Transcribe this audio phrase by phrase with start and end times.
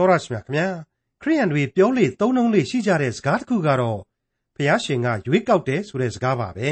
[0.00, 0.68] တော်ရရှိမြခင်ဗျာ
[1.22, 4.00] ခရိယန်တွေပြောလေသုံးနှုံးလေရှိကြတဲ့စကားတစ်ခုကတော့
[4.56, 6.70] ဖះရှင်ကရွေးကောက်တယ်ဆိုတဲ့စကားပါပဲ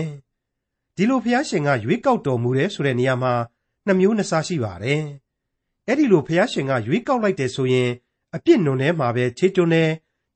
[0.97, 3.35] ဒီလိုဖះရှင်ကရွေးကောက်တော်မူတယ်ဆိုတဲ့နေရာမှာ
[3.87, 5.03] နှမျိုးနှစ်စားရှိပါတယ်
[5.87, 7.91] အဲ့ဒီလိုဖះရှင်ကရွေးကောက်လိုက်တယ်ဆိုရင်
[8.35, 9.85] အပြစ်နုံထဲမှာပဲခြေတွန်းနေ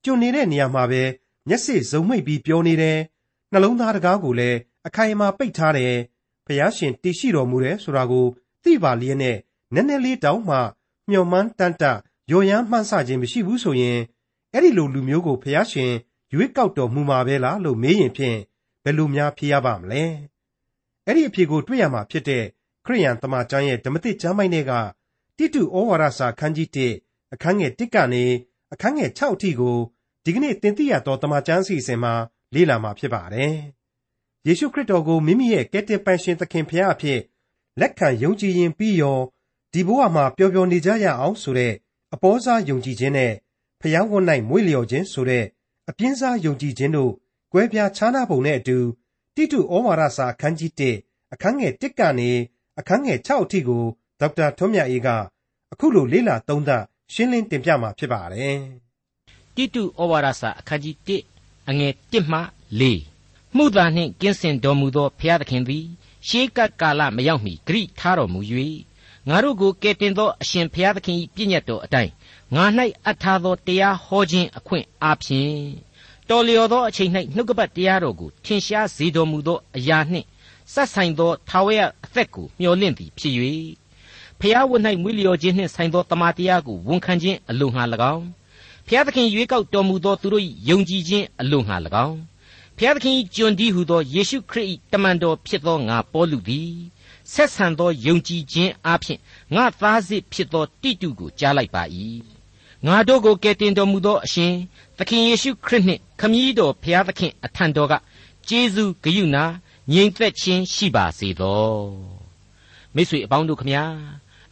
[0.03, 1.01] ကျွနေတဲ့နေရာမှာပဲ
[1.47, 2.99] မျက်စိစုံမိတ်ပြီးပြောနေတယ်
[3.51, 4.57] နှလုံးသားတကားကိုလည်း
[4.87, 5.95] အခိုင်အမာပိတ်ထားတယ်
[6.45, 8.25] ဖះရှင်တည်ရှိတော်မူတယ်ဆိုတာကို
[8.63, 9.37] သိပါလျက်နဲ့
[9.73, 10.57] နည်းနည်းလေးတောင်းမှ
[11.09, 11.83] မျော်မှန်းတန်တ
[12.31, 13.99] ရော်ရမ်းမှန်းဆခြင်းမရှိဘူးဆိုရင်
[14.53, 15.93] အဲ့ဒီလိုလူမျိုးကိုဖះရှင်
[16.33, 18.37] ရွေးကောက်တော်မူမှာပဲလားလို့မေးရင်ဖြင့်
[18.83, 20.03] ဘယ်လိုများဖြေရပါမလဲ
[21.05, 22.43] အဲ့ဒီအဖြေကိုတွေ့ရမှာဖြစ်တဲ့
[22.85, 24.71] ခရိယန်တမန်ကျမ်းရဲ့ဓမ္မသစ်ကျမ်းပိုင်းတွေက
[25.37, 26.69] တိတုဩဝါဒစာခန်းကြီး
[27.01, 28.25] 1အခန်းငယ်1ကနေ
[28.73, 29.77] အခန်းငယ်6အထိကို
[30.23, 32.13] ဒီကနေ့သင်သိရသောတမန်ကျမ်းစီစဉ်မှာ
[32.53, 33.55] လေ့လာမှာဖြစ်ပါတယ်
[34.47, 37.19] ယေရှုခရစ်တော်ကိုမိမိရဲ့ကယ်တင်ပိုင်ရှင်သခင်ဖခင်အဖြစ်
[37.79, 39.19] လက်ခံယုံကြည်ရင်ပြီးရော
[39.73, 41.73] ဒီဘဝမှာပျော်ပျော်နေကြရအောင်ဆိုတဲ့
[42.13, 43.33] အပေါ်စားယုံကြည်ခြင်းနဲ့
[43.81, 45.45] ဖျားဝတ်၌မွေ့လျော်ခြင်းဆိုတဲ့
[45.89, 47.11] အပြင်းစားယုံကြည်ခြင်းတို့
[47.53, 48.77] ကွဲပြားခြားနားပုံနဲ့အတူ
[49.35, 52.31] တိတုဩဝါဒစာအခန်းကြီး1အခန်းငယ်1ကနေ
[52.79, 53.83] အခန်းငယ်6အထိကို
[54.19, 55.09] ဒေါက်တာထွန်းမြတ်အေးက
[55.71, 58.57] အခုလိုလေ့လာသုံးသပ်ရှင်းလင်းတင်ပြมาဖြစ်ပါတယ်။
[59.55, 60.95] တိတုဩဝါဒစာအခန်းကြီး
[61.37, 62.39] 1အငယ်1မှ
[62.99, 65.85] 4မှုသာနှင့်ကင်းစင်တော်မူသောဘုရားသခင်သည်
[66.27, 68.39] ရှေးကပ်ကာလမရောက်မီဂရိထားတော်မူ၍
[69.29, 72.11] ငါတို့ကိုကယ်တင်သောအရှင်ဘုရားသခင်၏ပြည့်ညတ်တော်အတိုင်း
[72.55, 72.65] ငါ၌
[73.05, 75.55] အပ်ထားသောတရားဟောခြင်းအခွင့်အားဖြင့်
[76.29, 80.27] တော်လျော်သောအချိန်၌နှုတ်ကပတ်တရားတော်ကိုထင်ရှားစေတော်မူသောအရာနှင့်
[80.73, 83.33] ဆက်ဆိုင်သောထာဝရအသက်ကိုမျှော်လင့်သည်ဖြစ်၍
[84.39, 88.25] ဖျားဝတ်၌မွေးလျော်ခြင်းနှင့်ဆိုင်သောတမန်တရားကိုဝန်ခံခြင်းအလိုငှာ၎င်း
[88.87, 92.17] ဖျားသခင်ရွေးကောက်တော်မူသောသူတို့၏ယုံကြည်ခြင်းအလိုငှာ၎င်း
[92.77, 96.71] ဖျားသခင်၏ကျွန်ဒီဟုသောယေရှုခရစ်၏တမန်တော်ဖြစ်သောငါပေါလုသည်
[97.31, 99.19] ဆက်ဆံသောယုံကြည်ခြင်းအပြင်
[99.55, 101.83] ငါသားစစ်ဖြစ်သောတိတုကိုကြားလိုက်ပါ၏
[102.85, 104.53] ငါတို့ကိုကယ်တင်တော်မူသောအရှင်
[104.97, 107.93] သခင်ယေရှုခရစ်နှင့်ခမည်းတော်ဖျားသခင်အထံတော်က
[108.47, 109.45] ကျေးဇူးဂရုဏာ
[109.91, 111.73] ငြိမ်သက်ခြင်းရှိပါစေသော
[112.95, 113.83] မိတ်ဆွေအပေါင်းတို့ခမညာ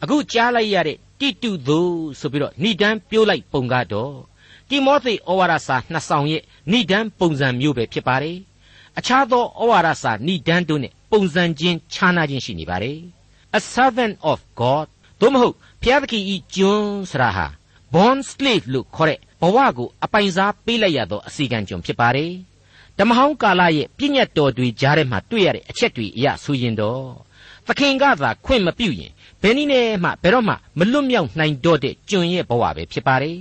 [0.02, 4.16] အခုကြားလိုက်ရတဲ့တိတုသို့ဆိုပြီးတော့ဏိဒန်းပြိုးလိုက်ပုံကတော့
[4.70, 6.42] တိမောသေဩဝါဒစာနှစ်ဆောင်ရဲ့
[6.72, 8.38] ဏိဒန်းပုံစံမျိုးပဲဖြစ်ပါတယ်
[8.98, 13.00] အခြားသောဩဝါဒစာဏိဒန်းတို့နဲ့ ပုံစံချင်းခြားနာခြင်းရှိနေပါတယ်
[13.58, 14.88] a servant of god
[15.20, 17.46] သို့မဟုတ်ဖျားသခင်ဤကျွန်းဆရာဟာ
[17.94, 22.32] born slave လို့ခေါ်တဲ့ဘဝကိုအပိုင်စားပေးလိုက်ရသောအစီကံကျွန်ဖြစ်ပါတယ်
[22.98, 27.04] ဓမ္မဟောင်းကာလရဲ့ပြည့်ညတ်တော်တွေကြားထဲမှာတွေ့ရတဲ့အချက်တွေအရဆိုရင်တော့
[27.68, 29.12] သခင်ကသာခွင့်မပြုရင်
[29.42, 33.38] ဘယ်နည်းနဲ့မှဘယ်တော့မှမလွတ်မြောက်နိုင်တော့တဲ့ကျွန်ရဲ့ဘဝပဲဖြစ်ပါတယ်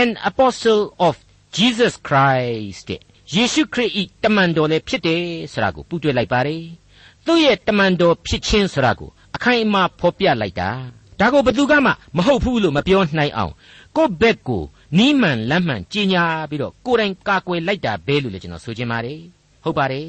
[0.00, 1.14] an apostle of
[1.56, 3.00] Jesus Christ တဲ့
[3.34, 6.62] ယေရှုခရစ်ဤတမန်တော်လည်းဖြစ်တယ်ဆိုတာကိုပူးတွဲလိုက်ပါတယ်
[7.28, 10.70] သူ့ရဲ့တမန်တော်ဖြစ်ခြင်းဆိုတာကိုအခိုင်အမာဖော်ပြလိုက်တာ
[11.20, 13.52] ဒါကိုဘသူကမှမဟုတ်ဘူးလို့မပြောနိုင်အောင်
[13.96, 14.62] ကိုယ့်ဘက်ကို
[14.98, 19.20] နီးမှန်လမ်းမှန်ကြီးညာပြီးတော့ကိုယ်တိုင်ကာကွယ်လိုက်တာပဲလို့လည်းကျွန်တော်ဆိုချင်ပါတယ်
[19.64, 20.08] ဟုတ်ပါတယ်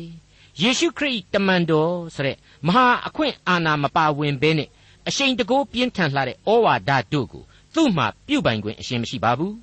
[0.61, 2.37] ယေရှုခရစ်တမန်တော်ဆိုတဲ့
[2.67, 4.69] မဟာအခွင့်အာဏာမပါဝင်ဘဲနဲ့
[5.07, 7.43] အရှိန်တကိုးပြင်းထန်လှတဲ့ဩဝါဒတို့ကို
[7.75, 9.55] သူ့မှာပြုတ်ပိုင်ခွင့်အရှင်မရှိပါဘူး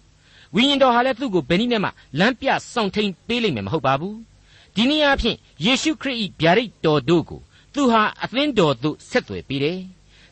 [0.54, 4.16] ဝိညာဉ်တော်ဟာလည်းသူ့ကိုဘယ်နည်းနဲ့မှလမ်းပြဆောင်ထိန်ပေးလိမ့်မယ်မဟုတ်ပါဘူး
[4.74, 7.40] ဒီနည်းအားဖြင့်ယေရှုခရစ်၏ဗျာဒိတ်တော်တို့ကို
[7.76, 9.81] သူဟာအသင်းတော်သို့ဆက်သွယ်ပေးတယ်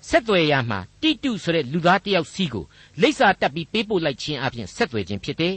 [0.08, 2.64] ဆက်သွယ်ရမှာတိတုဆိုတဲ့လူသားတယောက်စီကို
[3.00, 5.56] လိပ်စာတက်ပြီးပေးပို့လိုက်ခြင်းအပြင်ဆက်သွယ်ခြင်းဖြစ်တယ်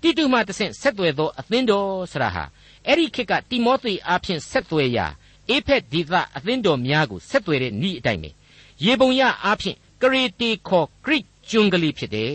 [0.00, 2.44] တိတုမှတဆင့်ဆက်သွယ်သောအသင်းတော်ဆရာဟာ
[2.86, 5.06] အဲ့ဒီခေတ်ကတိမောသေအားဖြင့်ဆက်သွယ်ရာ
[5.48, 8.30] အေဖက်ဒီသအသင်းတော်များကိုဆက်သွယ်တဲ့ဤအတိုင်းပဲ
[8.84, 11.18] ရေပုံရအားဖြင့်ကရေတီခေါ်ဂရိ
[11.50, 12.34] ကျွန်းကလေးဖြစ်တယ်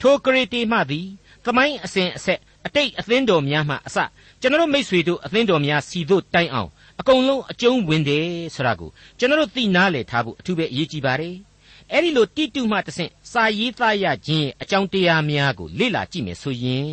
[0.00, 1.06] ထိုကရေတီမှသည်
[1.44, 3.98] သမိုင်းအစဉ်အဆက်အတိတ်အသင်းတော်များမှအစ
[4.40, 6.70] ကျွန်တော်မိษွေတို့အသင်းတော်များစီတို့တိုင်အောင်
[7.00, 11.36] အကုန်လုံးအကျုံးဝင်တယ်ဆိုတာကိုကျွန်တော်သိနားလည်ထားဖို့အထူးပဲအရေးကြီးပါတယ်
[11.92, 16.92] အဲ့ဒီလိုတိတုမှတဆင့်စာရေးသားရခြင်းအကြောင်းတရားများကိုလေ့လာကြည့်မယ်ဆိုရင်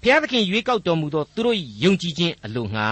[0.00, 2.88] ဘုရားသခင်ရွေးကောက်တော်မူသောသူတို့၏ယုံကြည်ခြင်းအလို့ငှာ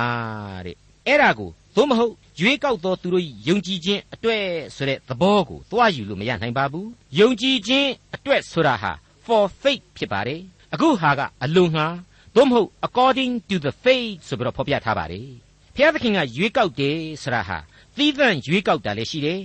[0.66, 4.44] တဲ့အဲ့ဒါကိုသို့မဟုတ်ရွေးကောက်သောသူတို့၏ယုံကြည်ခြင်းအတွက်
[4.76, 8.92] ဆိုတဲ့သဘောကိုသွားယူလို့မရနိုင်ပါဘူးယုံကြည်ခြင်းအတွက်ဆိုတာဟာ
[9.26, 10.40] for faith ဖြစ်ပါတယ်
[10.74, 11.86] အခုဟာကအလို့ငှာ
[12.34, 15.43] သို့မဟုတ် according to the faith ဆိုပြီးတော့ဖော်ပြထားပါတယ်
[15.74, 17.58] ဘုရားသခင်ကရွေးကောက်တယ်ဆိုတာဟာ
[17.96, 19.40] သီးသန့်ရွေးကောက်တာလည်းရှိတယ်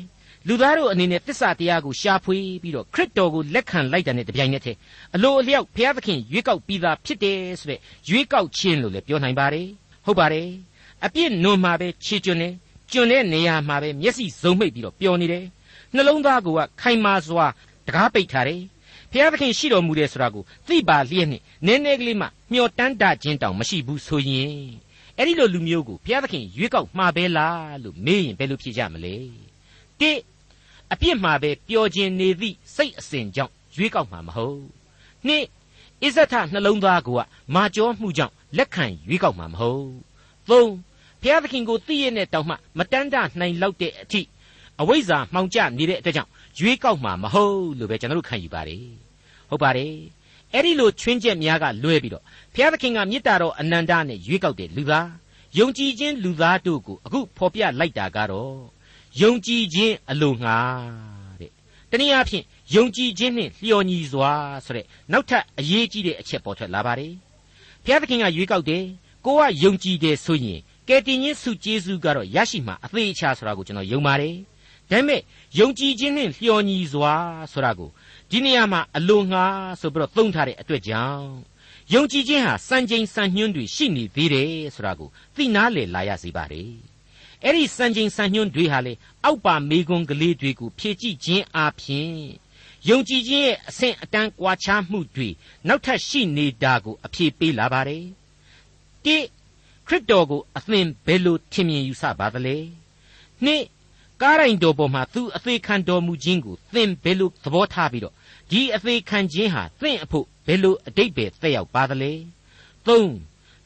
[0.48, 4.78] လူသားတို့အနေနဲ့တစ္ဆာတရားကိုရှာဖွေပြီးတော့ခရစ်တော်ကိုလက်ခံလိုက်တာနဲ့တပြိုင်နက်တည်း
[5.16, 7.80] အလိုအလျောက်ဘုရားသခင်ရွေးကောက်ပြီးသားဖြစ်တယ်ဆိုတဲ့
[8.10, 9.68] ရွေးကောက်ခြင်းလို့လည်းပြောနိုင်ပါတယ်
[10.06, 10.48] ဟုတ်ပါတယ်
[11.06, 12.50] အပြစ်နုံမှာပဲခြေကျွန်းနေ
[12.92, 15.46] ကျွန်းတဲ့နေရာမှာပဲမျက်စိစုံမိတ်ပြီးတော့ပျော်နေတယ်
[15.96, 16.48] နှလုံးသားက
[16.82, 17.46] ခိုင်မာစွာ
[17.88, 18.62] တကားပိတ်ထားတယ်
[19.12, 24.88] ဘုရားသခင်ရှိတော်မူတယ်ဆိုတာကိုသိပါလျက်နဲ့နည်းနည်းကလေးမှမျောတန်းတခြင်းတောင်မရှိဘူးဆိုရင်
[25.19, 29.16] အဲ့ဒီလိုလူမျိုးကိုဘုရားသခင်ရွေးကောက်မှာပဲလားလို့မေးရင်ဘယ်လိုဖြေကြမလဲ
[30.00, 30.12] တိ
[30.94, 34.62] အပြစ်မှာပဲပျော်ခြင်းနေသည့်စိတ်အစဉ်ကြောင့်ရွေးကောက်မှာမဟုတ်
[35.27, 35.45] နှစ်
[36.04, 37.21] အစ္ဆထနှလုံးသားကိုက
[37.56, 39.86] မာကျောမှုကြောင့်လက်ခံရွေးကောက်မှာမဟုတ်
[40.50, 40.71] သုံး
[41.22, 44.22] ဘုရားသခင်ကိုသိရတဲ့တောင်မှမတန်းတနိုင်လောက်တဲ့အထိ
[44.81, 48.86] အဝိဇ္ဇာမှောင်ကျနေတဲ့အတွက်ကြောင့်ရွေးကောက်မှာမဟုတ်လို့ပဲကျွန်တော်တို့ခံယူပါတယ်
[49.50, 49.94] ဟုတ်ပါတယ်
[50.54, 52.24] အဲ့ဒီလိုချွင်းချက်များကလွဲပြီးတော့
[52.54, 55.10] ဘုရားသခင်ကမေတ္တာတော်အနန္တနဲ့ရွေးကောက်တဲ့လူသား
[55.57, 58.56] ယုံကြည်ခြင်းလူသားတို့ကိုအခုဖော်ပြလိုက်တာကတော့
[59.22, 60.57] ယုံကြည်ခြင်းအလိုငှာ
[61.40, 61.51] တဲ့
[61.92, 62.44] တနည်းအားဖြင့်
[62.75, 64.31] ယုံကြည်ခြင်းနှင့်လျော်ညီစွာ
[64.66, 67.13] ဆိုတဲ့နောက်ထပ်အရေးကြီးတဲ့အချက်ပေါ်ထွက်လာပါတယ်
[67.84, 68.84] ဘုရားသခင်ကရွေးကောက်တယ်
[69.25, 74.36] ကိုကယုံကြည်တယ်ဆိုရင်ကယ်တင်ခြင်းစုကျေးဇူးကတော့ရရှိမှာအသေးချာဆိုတာကိုကျွန်တော်ယုံပါတယ်
[74.92, 75.22] ဒါပေမဲ့
[75.60, 77.13] ယုံကြည်ခြင်းနှင့်လျော်ညီစွာ
[77.51, 77.90] ဆိုတာကို
[78.31, 79.46] ဒီနေရာမှာအလိုငှာ
[79.81, 81.30] ဆိုပြီးတော့သုံးထားတဲ့အတွက်ကြောင့်
[81.94, 86.64] ယုံကြည်ခြင်းဟာစံချိန်စံညွှန်းတွေရှိနေသေးတယ်ဆိုတာကိုသိနာလေလာရစေပါ रे
[87.44, 88.94] အဲ့ဒီစံချိန်စံညွှန်းတွေဟာလေ
[89.24, 92.14] အောက်ပါမေကွန်ကလေးတွေကိုဖြည့်ကြည့်ခြင်းအပြင်
[92.90, 95.30] ယုံကြည်ခြင်းရဲ့အဆင့်အတန်းကွာခြားမှုတွေ
[95.68, 98.06] နောက်ထပ်ရှိနေတာကိုအဖြေပေးလာပါတယ်
[99.06, 99.18] တိ
[99.88, 102.58] ခရစ်တော်ကိုအသင်ဘယ်လိုထင်မြင်ယူဆပါသလဲ
[103.46, 103.64] နှစ်
[104.22, 108.16] ကားရိုင်တော်ပေါ်မှာသူအသေးခံတော်မူခြင်းကိုသင်ဘယ်လိုသဘောထားပြီးတော့
[108.50, 112.13] ဒီအသေးခံခြင်းဟာသင်အဖို့ဘယ်လိုအတိတ်ပဲသက်ရောက်ပါသလဲ
[112.86, 113.12] သုံး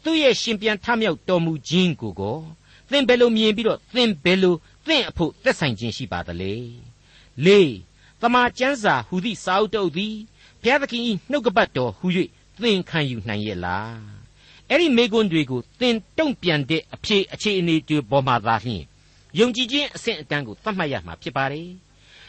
[0.03, 2.37] သူ့ရဲ့ရှင်ပြန်ထမြောက်တော်မူခြင်းကိုကို
[2.91, 4.55] သင်ဘယ်လိုမြင်ပြီးတော့သင်ဘယ်လို
[4.87, 6.53] သင်အဖို့သက်ဆိုင်ခြင်းရှိပါသလဲ
[7.45, 7.73] လေး
[8.21, 10.15] တမန်ကျမ်းစာဟူသည့်စာအုပ်တုပ်သည်
[10.61, 12.07] ဘုရားသခင်၏နှုတ်ကပတ်တော်ဟူ၍
[12.61, 13.97] သင်ခံယူနိုင်ရဲ့လား
[14.69, 18.83] အဲ့ဒီမေကွန်းတွေကိုသင်တုံ့ပြန်တဲ့အဖြေအခြေအနေတွေပေါ်မှာသာလျှင်
[19.39, 21.69] ယုံကြည်ခြင်းအဆင့်အတန်းကိုသတ်မှတ်ရမှာဖြစ်ပါတယ်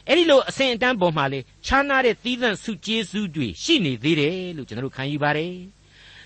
[0.09, 5.55] အဲ့ဒီလိုအဆင့်အတန်းပေါ်မှာလေခြားနာတဲ့သီးသန့်စုကျေးဇူးတွေရှိနေသေးတယ်လို့ကျွန်တော်တို့ခံယူပါတယ်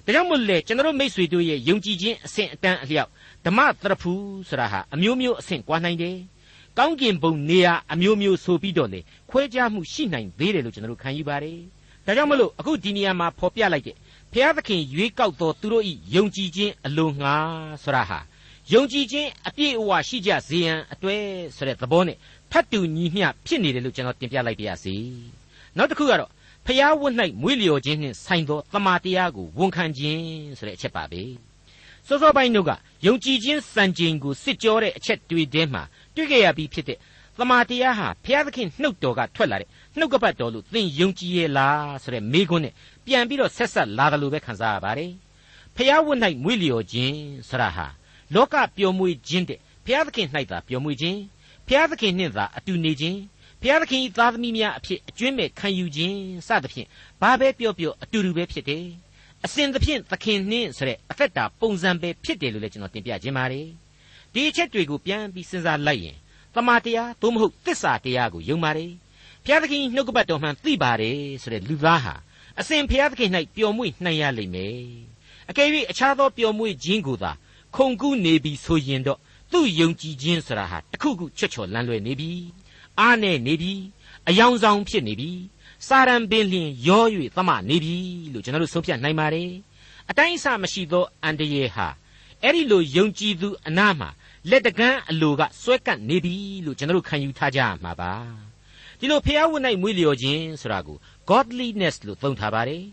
[0.05, 3.11] ဒါကြောင့်မို့လေကျွန်တော်တို့မိษွေတို့ရဲ့ယုံကြည်ခြင်းအဆင့်အတန်းအလျောက်
[3.45, 4.13] ဓမ္မတရဖူ
[4.49, 6.17] ဆိုတာဟာအမျိုးမျိုးအဆင့်ကွာနိုင်တယ်
[6.79, 11.59] ကောင်းကင်ဘုံနေရာအမျိုးမျိုးဆိုပြီးတော့လေခွဲခြားမှုရှိနိုင်သေးတယ်လို့ကျွန်တော်တို့ခံယူပါတယ်
[12.07, 13.97] ဒါကြောင့်မလို့အခုဒီနေရာမှာဖော်ပြလိုက်တဲ့
[14.33, 17.35] ဖျားသခင်ရွေးကောက်တော်သူတို့ဤယုံကြည်ခြင်းအလိုငှာ
[17.83, 18.19] ဆိုတာဟာ
[18.73, 21.23] ယုံကြည်ခြင်းအပြည့်အဝရှိကြစေရန်အတွက်
[21.57, 22.17] ဆိုတဲ့သဘောနဲ့
[22.53, 24.95] ထပ်တူညီမျှဖြစ်နေတယ်လို့ကျွန်တော်တင်ပြလိုက်ပါရစေ
[25.77, 26.31] နောက်တစ်ခုကတော့
[26.67, 30.23] ဖျားဝတ်၌မွေးလျော်ခြင်းနှင့်ဆိုင်သောတမာတရားကိုဝန်ခံခြင်း
[30.59, 31.23] ဆိုတဲ့အချက်ပါပဲ
[32.07, 32.71] စောစောပိုင်းတို့က
[33.07, 35.83] ယုံကြည်ခြင်းစံချိန်ကိုစစ်ကြောတဲ့အချက်တွေထဲမှာ
[36.15, 36.99] တွေ့ကြရပြီးဖြစ်တဲ့
[37.39, 39.69] တမာတရားဟာဘုရားသခင်နှုတ်တော်ကထွက်လာတဲ့
[39.99, 42.75] နှုတ်ကပတ်တော်လို့သင်ယုံကြည်ရဲ့လားဆိုတဲ့မေးခွန်းနဲ့
[43.05, 45.13] ပြန်ပြီးတော့ဆက်ဆက်လာတယ်လို့ပဲခံစားရပါတယ်
[45.77, 47.17] ဖျားဝတ်၌မွေးလျော်ခြင်း
[47.49, 47.87] ဆရာဟာ
[48.35, 51.19] လောကပျော်မွေ့ခြင်းတဲ့ဘုရားသခင်၌သာပျော်မွေ့ခြင်း
[51.69, 53.19] ဘုရားသခင်နှင့်သာအတူနေခြင်း
[53.61, 56.89] ဘုရားသခင်၏သားသမီးများအဖြစ်အကျွင့်မဲ့ခံယူခြင်းစသဖြင့်
[57.21, 58.85] ဘာပဲပြောပြောအတူတူပဲဖြစ်တယ်
[59.45, 63.69] အစဉ်သဖြင့်သခင်နှင့်ဆိုတဲ့အသက်တာပုံစံပဲဖြစ်တယ်လို့လည်းကျွန်တော်တင်ပြခြင်းပါတယ်
[64.33, 66.17] ဒီအချက်တွေကိုပြန်ပြီးစဉ်းစားလိုက်ရင်
[66.55, 68.93] တမာတရားသို့မဟုတ်တစ္ဆာတရားကိုယုံပါတယ်
[69.45, 72.15] ဘုရားသခင်နှုတ်ကပတ်တော်မှန်သိပါတယ်ဆိုတဲ့လူသားဟာ
[72.61, 74.79] အစဉ်ဘုရားသခင်၌ပျော်မွေ့နိုင်ရလိမ့်မယ်
[75.51, 77.33] အကယ်၍အခြားသောပျော်မွေ့ခြင်းကိုသာ
[77.77, 79.19] ခုန်ကူးနေပြီဆိုရင်တော့
[79.53, 82.33] သူ့ယုံကြည်ခြင်းဆိုတာဟာတခုခုချွတ်ချော်လန့်လွယ်နေပြီ
[83.01, 83.75] အားနဲ့နေပြီ
[84.29, 85.31] အယောင်ဆောင်ဖြစ်နေပြီ
[85.87, 87.05] စာရန်ပင်လျင်ရော၍
[87.37, 87.97] သမနေပြီ
[88.33, 89.51] လို့ကျွန်တော်တို့ဆုံးဖြတ်နိုင်ပါတယ်
[90.11, 91.89] အတိုင်းအဆမရှိသောအန်တရေဟာ
[92.43, 94.09] အဲ့ဒီလိုယုံကြည်သူအနာမှာ
[94.51, 96.35] လက်တကန်းအလိုကစွဲကပ်နေပြီ
[96.65, 98.13] လို့ကျွန်တော်တို့ခံယူထားကြရမှာပါ
[98.99, 100.97] ဒီလိုဖျားဝတ်၌မွေးလျော်ခြင်းဆိုတာကို
[101.31, 102.85] godliness လို့သုံးထားပါတယ်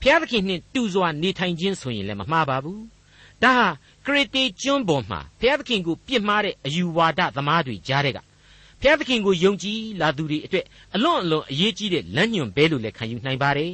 [0.00, 2.82] ဖျားသခင်နှင့်တူစွာနေထိုင်ခြင်းဆိုရင်လည်းမမှားပါဘူး
[3.42, 3.66] ဒါဟာ
[4.04, 8.18] ခရစ်တေကျွန်းပေါ်မှာဘုရားသခင်ကိုပြစ်မှားတဲ့အယူဝါဒသမားတွေကြားတဲ့က
[8.80, 10.64] ဘုရားသခင်ကိုယုံကြည်လာသူတွေအတွက်
[10.94, 13.72] အလွန်အလွန်အရေးကြီးတဲ့လမ်းညွန်ဘဲလို့လည်းခံယူနိုင်ပါတယ်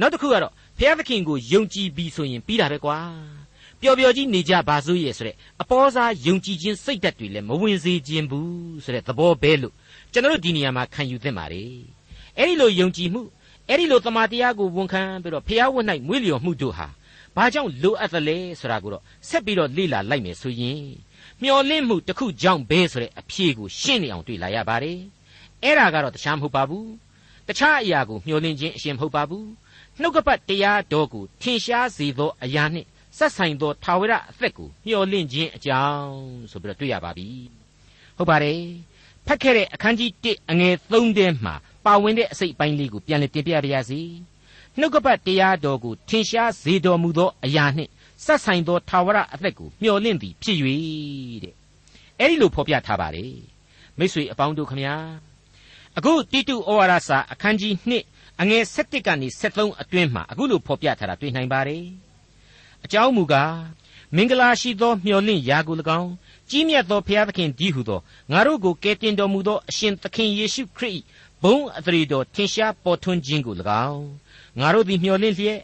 [0.00, 2.98] နောက်တစ်ခုကတော့ဘုရားသခင်ကိုယုံကြည်ပြီးဆိုရင်ပြီးတာပဲကွာ
[3.80, 9.74] ပျော်ပျော်ကြီးနေကြပါစို့ရဲ့ဆိုတဲ့အပေါ်စားယုံကြည်ခြင်းစိတ်ဓာတ်တွေလည်းမဝင်စေခြင်းဘူးဆိုတဲ့သဘောပဲလို့
[10.12, 11.72] ကျွန်တော်တို့ဒီနေရာမှာခံယူသင့်ပါတယ်
[12.38, 13.22] အဲ့ဒီလိုယုံကြည်မှု
[13.68, 16.86] အဲ့ဒီလိုတမန်တရားကိုဝန်ခံပြီးတော့ဖျားဝတ်၌မွေးလျော်မှုတို့ဟာ
[17.40, 20.82] ဘာကြောင့်လိုအပ်သလဲဆိုတာကိုတော့ဆက်ပြီးတော့လေ့လာလိုက်မယ်ဆိုရင်
[21.42, 24.98] မျော်လင့်မှုတစ်ခုကြောင့်ပဲဆိုတဲ့အဖြေကိုရှင်းနေအောင်တွေ့လာရပါတယ်
[25.62, 26.88] အဲ့ဒါကတော့တခြားမဟုတ်ပါဘူး
[27.48, 29.48] တခြားအရာကိုမျော်လင့်ခြင်းအရှင်မဟုတ်ပါဘူး
[30.00, 36.12] နှုတ်ကပတ်တရားတော်ကိုထင်ရှားစေသောအရာနှင့်ဆက်ဆိုင်သောထာဝရအသက်ကိုမျှော်လင့်ခြင်းအကြောင်း
[36.50, 37.28] ဆိုပြီးတော့တွေ့ရပါပြီ
[38.16, 38.60] ဟုတ်ပါတယ်
[39.26, 41.54] ဖတ်ခဲ့တဲ့အခန်းကြီး1အငယ်3ထဲမှာ
[41.86, 44.00] ပါဝင်တဲ့အစိတ်ပိုင်းလေးကိုပြန်လည်တင်ပြပါရစေ
[44.78, 47.90] နှုတ်ကပတ်တရားတော်ကိုထင်ရှားစေတော်မူသောအရာနှင့်
[48.24, 50.58] ဆက်ဆိုင်သောထာဝရအသက်ကိုမျှော်လင့်သည်ဖြစ်၍
[51.44, 51.54] တဲ့
[52.18, 53.34] အဲ့ဒီလိုဖော်ပြထားပါတယ်
[53.98, 54.94] မိတ်ဆွေအပေါင်းတို့ခမညာ
[55.96, 57.74] အခုတိတုဩဝါဒစာအခန်းကြီး
[58.08, 61.84] 2အငယ်7ကနေ73အတွင်းမှာအခုလိုဖော်ပြထားတာတွေ့နိုင်ပါတယ်
[62.84, 63.54] အကြောင်းမူကား
[64.16, 66.10] မင်္ဂလာရှိသောမျှော်လင့်ရာကို၎င်း
[66.50, 68.00] ကြီးမြတ်သောဘုရားသခင်ဒီဟုသော
[68.32, 71.00] ငါတို့ကိုကယ်တင်တော်မူသောအရှင်သခင်ယေရှုခရစ်
[71.42, 73.54] ဘုန်းအသရေတော်ထင်ရှားပေါ်ထွန်းခြင်းကို၎
[73.88, 74.04] င်း
[74.58, 75.58] ငါတို့သည်မျှော်လင့်လျက်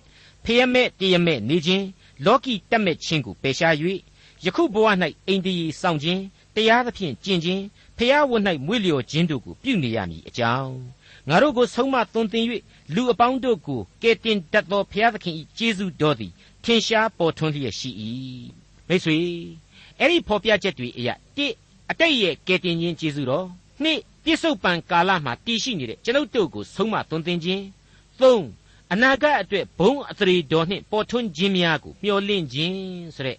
[0.45, 1.87] ဖျက်မဲ့တရမဲ့နေခြင်း
[2.25, 3.75] လောကီတက်မဲ့ခြင်းကိုပယ်ရှား၍
[4.45, 4.87] ယခုဘဝ၌
[5.26, 6.23] အိမ်တည်စောင့်ခြင်း
[6.55, 7.62] တရားသဖြင့်ကျင့်ခြင်း
[7.97, 10.75] ဖျားဝတ်၌မွေ့လျော်ခြင်းတို့ကိုပြုနေရမည်အကြောင်း
[11.28, 12.45] ငါတို့ကိုဆုံးမသွန်သင်၍
[12.95, 16.33] လူအပေါင်းတို့ကိုကယ်တင်တတ်သောဘုရားသခင်၏ကျေးဇူးတော်သည်
[16.64, 17.90] ထင်ရှားပေါ်ထွန်းလျက်ရှိ၏
[18.88, 19.16] မိတ်ဆွေ
[19.99, 21.52] အဲ့ဒီဖော်ပြချက်တွေအရာတစ်
[21.90, 23.47] အတိတ်ရဲ့ကယ်တင်ခြင်းကျေးဇူးတော်
[23.83, 27.64] နှစ်ပြစ္ဆုတ်ပံကာလမှာတည်ရှိနေတဲ့ကျွန်ုပ်တို့ကိုဆုံးမသွန်သင်ခြင်း
[28.21, 28.45] သုံး
[28.93, 32.78] အနာဂတ်အတွက်ဘုံအသရေတော်နှင့်ပေါ်ထွန်းခြင်းများကိုမျှော်လင့်ခြင်း
[33.16, 33.38] ဆိုတဲ့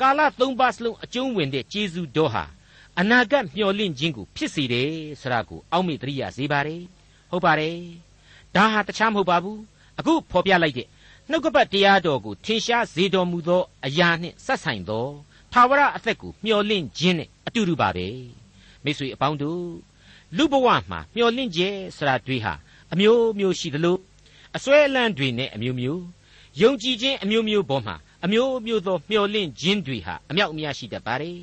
[0.00, 2.44] ကာလသုံးပါးစလုံးအကျုံးဝင်တဲ့ကျေးဇူးတော်ဟာ
[2.98, 6.82] အနာဂတ်မျှော်လင့်ခြင်းကိုဖြစ်စေတယ်ဆိုတာကိုအောက်မေ့သတိရစေပါတယ်
[7.30, 7.78] ဟုတ်ပါတယ်
[8.54, 9.60] ဒါဟာတခြားမဟုတ်ပါဘူး
[9.98, 10.88] အခုဖော်ပြလိုက်တဲ့
[11.30, 15.06] နှုတ်ကပတ်တရားတော်ကိုထင်ရှားစေတော်မူသောအရာနှင့်ဆက်ဆိုင်သော
[15.52, 18.06] သာဝရအသက်ကိုမျှော်လင့်ခြင်းနဲ့အတူတူပါပဲ
[18.84, 19.62] မိတ်ဆွေအပေါင်းတို့
[20.36, 22.54] လူဘဝမှာမျှော်လင့်ခြင်းဆိုတာတွေဟာ
[22.92, 23.96] အမျိုးမျိုးရှိသလို
[24.56, 26.02] အစွဲအလန့်တွေနဲ့အမျိုးမျိုး
[26.60, 31.38] ယုံကြည်ခြင်းအမျိုးမျိုးပေါ်မှာအမျိုးမျိုးသောမျှော်လင့်ခြင်းတွေဟာအမြောက်အများရှိတတ်ပါတယ်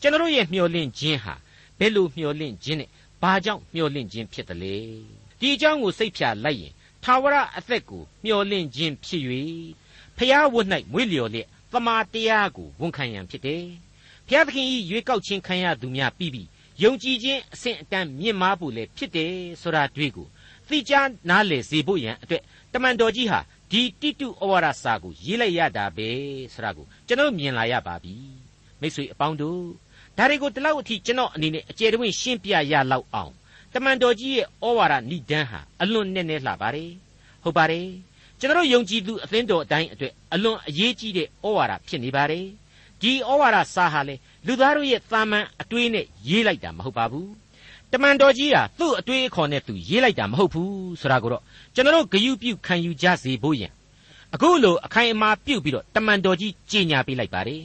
[0.00, 1.34] ကျွန်တော်ရဲ့မျှော်လင့်ခြင်းဟာ
[1.78, 2.88] ဘယ်လိုမျှော်လင့်ခြင်းနဲ့
[3.22, 4.76] ဘာကြောင့်မျှော်လင့်ခြင်းဖြစ်တယ်လဲ
[5.38, 6.72] ဒီအကြောင်းကိုစိတ်ဖြာလိုက်ရင်
[7.04, 9.22] ထာဝရအသက်ကိုမျှော်လင့်ခြင်းဖြစ်၍
[10.16, 13.64] ဖျားဝတ်၌မွေ့လျော်လျက်တမာတရားကိုဝန်ခံရန်ဖြစ်တယ်
[14.28, 16.48] ဖျားသခင်ဤရွေးကောက်ခြင်းခံရသူများပြီးပြီး
[16.82, 20.26] ယုံကြည်ခြင်းအဆင့်အတန်းမြင့်မားဖို့လည်းဖြစ်တယ်ဆိုတာတွေ့ကို
[20.70, 26.08] သိချာနားလည်စေဖို့ရန်အတွက်တမန်တော်ကြီးဟာဒီတိတုဩဝါဒစာကိုရေးလိုက်ရတာပဲ
[26.54, 28.14] ဆိုတာကိုကျွန်တော်မြင်လာရပါပြီ
[28.80, 29.62] မိတ်ဆွေအပေါင်းတို့
[30.16, 33.32] ဒါတွေကိုဒီလောက်အထိကျွန်တော်အနေနဲ့အကျယ်တဝင့်ရှင်းပြရလောက်အောင်
[33.74, 36.90] တမန်တော်ကြီးရဲ့ဩဝါဒဏ္ဍန်ဟာအလွန်နဲ့နဲ့လှပါတယ်
[37.42, 37.88] ဟုတ်ပါတယ်
[38.40, 42.46] ကျွန်တော်ယုံကြည်သူအသင်းတော်အတိုင်းအတွက်အလွန်အရေးကြီးတဲ့ဩဝါဒဖြစ်နေပါတယ်
[43.02, 44.14] ဒီဩဝါဒစာဟာလေ
[44.46, 47.30] လူသားတို့ရဲ့သာမန်အတွေးနဲ့ရေးလိုက်တာမဟုတ်ပါဘူး
[47.92, 51.42] တမန်တော်ကြီးဟာသူ့အတွေးအခေါ်နဲ့သူရေးလိုက်တာမဟုတ်ဘူးဆိုတာကိုတော့
[51.74, 53.68] ကျွန်တော်ဂယုပြုခံယူကြစေဖို့ယံ
[54.34, 57.62] အခုလိုအခိုင်အမာပြုတ်ပြီးတော့တမန်တော်ကြီးကြီးညာပေးလိုက်ပါတယ်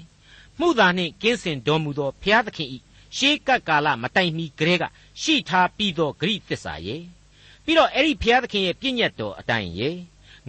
[0.60, 2.78] မှုသာနှင့်ကင်းစင်တော်မူသောဘုရားသခင်ဤ
[3.18, 4.84] ရှေးကပ်ကာလမတိုင်မီကလေးက
[5.22, 7.02] ရှိထားပြီးသောဂရိသစ္စာရဲ့
[7.64, 9.98] ပြီးတော့အဲ့ဒီဘုရားသခင်ရဲ့ပြည့်ညတ်တော်အတိုင်းရဲ့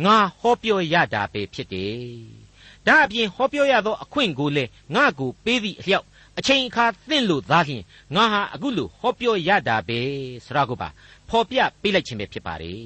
[0.05, 2.47] ငါဟောပြောရတာပဲဖြစ်တယ်
[2.87, 6.07] ဒါအပြင်ဟောပြောရသောအခွင့်ကိုလည်းငါကိုပေးသည့်အလျောက်
[6.39, 7.83] အချိန်အခါသင့်လို့သားလျင်
[8.17, 9.99] ငါဟာအခုလိုဟောပြောရတာပဲ
[10.45, 10.89] ဆိုရကိုပါ
[11.29, 12.85] ဖော်ပြပေးလိုက်ခြင်းပဲဖြစ်ပါတယ်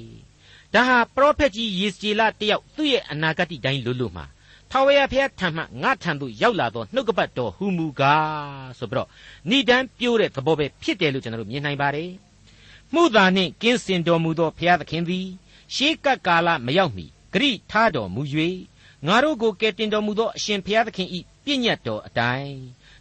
[0.73, 4.25] ဒါဟာပရောဖက်ကြီးယေစီလတယောက်သူ့ရဲ့အနာဂတ်တိုင်းလွတ်လို့မှာ
[4.71, 9.07] ထာဝရဘုရားထံမှငါထံသို့ရောက်လာသောနှုတ်ကပတ်တော်ဟူမူကားဆိုပြီးတော့
[9.49, 12.11] ဏိဒန်းပြိုးတဲ့သဘောပဲဖြစ်တယ်လို့ကျွန်တော်တို့မြင်နိုင်ပါတယ်
[12.93, 15.27] မှုသာနှင့်ကင်းစင်တော်မူသောဘုရားသခင်သည်
[15.75, 18.21] ရှေးကပ်ကာလမရောက်မီဂရိထားတော်မူ၍
[19.07, 22.55] ငါတို့ကိုကယ်တင်တော်မူသောအရှင်ဘုရားသခင်ဤပြည့်ညတ်တော်အတိုင်း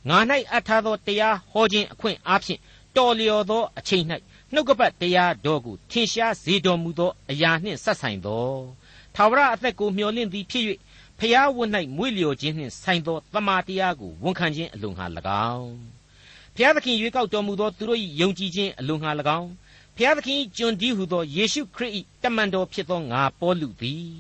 [0.08, 0.18] ငါ၌
[0.50, 2.60] အပ်ထားသောတရားဟောခြင်းအခွင့်အားဖြင့်
[2.96, 4.04] တော်လျော်သောအချိန်၌
[4.52, 8.48] နှုတ်ကပတ်တရားတော်ကိုထင်ရှားစေတော်မူသောအရာနှင့်ဆက်ဆိုင်သော
[9.14, 10.64] ထာဝရအသက်ကိုမျှော်လင့်သည်ဖြစ်၍
[11.18, 15.06] ဖျားဝတ်၌မွေ့လျော်ခြင်းနှင့်ဆိုင်သောတမာတရားကိုဝန်ခံခြင်းအလိုငှာ၎
[15.54, 15.74] င်း
[16.56, 19.50] ဖျားသခင်ရွေးကောက်တော်မူသောသူတို့၏ယုံကြည်ခြင်းအလိုငှာ၎င်း
[19.96, 21.92] ဖျားသခင်၏ကျွန်ဒီဟုသောယေရှုခရစ်၏
[22.22, 24.10] တမန်တော်ဖြစ်သောငါပေါလုသည်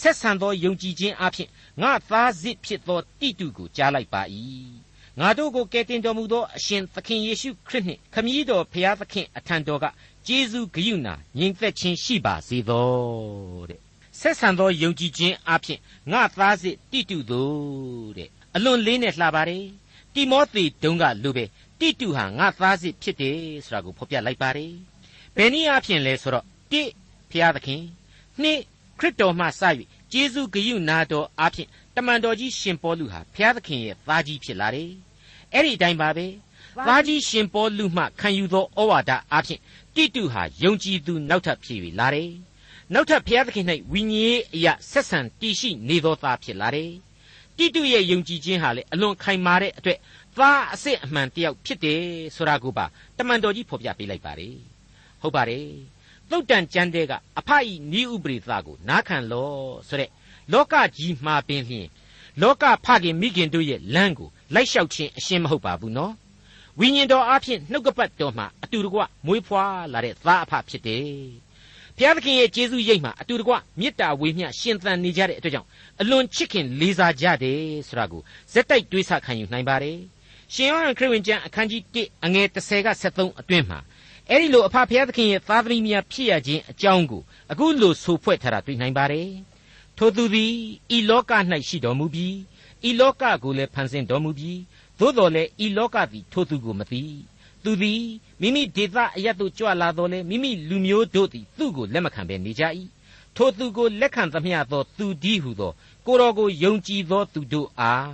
[0.00, 1.48] ဆက်ဆံသောယုံကြည်ခြင်းအဖြစ်
[1.82, 4.22] ငါသားစစ်ဖြစ်သောတိတုကိုကြားလိုက်ပါ၏
[5.20, 9.86] ငါတို့ကိုကယ်တင်တော်မူသောအရှင်သခင်ယေရှုခရစ်နှင့်ခမည်းတော်ဖျားသခင်အထံတော်က
[10.26, 12.88] ကျေးဇူးဂရုဏာညီသက်ခြင်းရှိပါစေသော
[13.68, 13.80] တဲ့
[14.20, 15.78] ဆက်ဆံသောယုံကြည်ခြင်းအဖြစ်
[16.12, 19.64] ငါသားစစ်တိတုသို့တဲ့အလွန်လေးနဲ့လှပါတယ်
[20.14, 21.44] တိမောသေတုံးကလူပဲ
[21.78, 24.72] တိတုဟာငါသားစစ်ဖြစ်တယ်ဆိုတာကိုဖော်ပြလိုက်ပါတယ်
[25.36, 26.82] ဘယ်နည်းအားဖြင့်လဲဆိုတော့တိ
[27.30, 27.82] ဖျားသခင်
[28.42, 28.60] နှစ်
[28.98, 29.62] ခရစ်တော်မှစ၍
[30.12, 34.90] ကျေးဇူးဂရုနာတော်အဖြစ် တမန်တော်ကြီးရှင်ပေါလုဟာဖျားသခင်ရဲ့သားကြီးဖြစ်လာတယ်
[35.52, 36.26] အဲ့ဒီအတိုင်းပါပဲ
[36.86, 39.60] သားကြီးရှင်ပေါလုမှခံယူသောဩဝါဒအဖြစ်
[39.94, 42.30] တိတုဟာယုံကြည်သူနောက်ထပ်ဖြစ်၍လာတယ်
[42.92, 46.90] နောက်ထပ်ဘုရားသခင်၌ဝိညာဉ်ရေးအရာဆက်ဆံတည်ရှိနေသောသားဖြစ်လာတယ်။
[47.56, 49.98] တိတုရဲ့ယုံကြည်ခြင်းဟာလေအလွန်ခိုင်မာတဲ့အတွက်
[50.36, 52.02] သားအစစ်အမှန်တယောက်ဖြစ်တယ်
[52.36, 52.86] ဆိုတာကိုပါ
[53.18, 54.54] တမန်တော်ကြီးဖော်ပြပေးလိုက်ပါတယ်။
[55.22, 55.66] ဟုတ်ပါတယ်။
[56.30, 59.52] သုတ်တန်ကျမ်းတဲ့ကအဖအီနီးဥပရိသကိုနားခံလော
[59.88, 60.10] ဆိုတဲ့
[60.52, 61.88] လောကကြီးမှာပင်ဖြင့်
[62.42, 66.14] လောကဖခင်မိခင်တို့ရဲ့လမ်းကိုလိုက်လျှောက်ခြင်းအရှင်းမဟုတ်ပါဘူးနော်။
[66.80, 71.04] ဝိညာဉ်တော်အဖြစ်နှုတ်ကပတ်တော်မှာအတူတကွမွေးဖွားလာတဲ့သားအဖဖြစ်တယ်
[71.96, 75.68] ဘုရားသခင်ရဲ့ကျေးဇူးရိပ်မှာအတူတကွမေတ္တာဝေမျှရှင်သန်နေကြတဲ့အတွက်ကြောင့်
[76.00, 78.22] အလွန်ချစ်ခင်လေးစားကြတယ်ဆိုတာကို
[78.52, 79.98] ဇက်တိုက်တွေးဆခံယူနိုင်ပါတယ်
[80.54, 83.78] ရှင်ယောဟန်ခရစ်ဝင်ကျမ်းအခန်းကြီး1အငယ်30က73အတွင်းမှာ
[84.30, 87.22] အဲ့ဒီလိုအဖဖျားသခင်ရဲ့သားသမီးများဖြစ်ရခြင်းအကြောင်းကို
[87.52, 89.28] အခုလိုဆိုဖွဲ့ထားတာတွေ့နိုင်ပါတယ်
[89.98, 90.52] ထိုသူသည်
[90.96, 91.32] ဤလောက၌
[91.68, 92.36] ရှိတော်မူပြီး
[92.88, 94.60] ဤလောကကိုလည်းဖန်ဆင်းတော်မူပြီး
[94.98, 97.02] သို့တော်လည်းဤလောကသည်ထိုသူကိုမသိ
[97.64, 98.02] သူသည်
[98.40, 102.64] မိမိဒေသအရတ်သို့ကြွလာတော်လဲမိမိလူမျိုးတို့သည်သူ့ကိုလက်မခံဘဲနေကြ၏
[103.36, 105.72] ထိုသူကိုလက်ခံသမျှသောသူဒီဟုသော
[106.06, 108.12] ကိုတော်ကိုယုံကြည်သောသူတို့အား